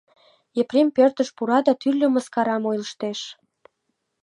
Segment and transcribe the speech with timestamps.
[0.61, 3.19] Епрем пӧртыш пура да тӱрлӧ мыскарам ойлыштеш.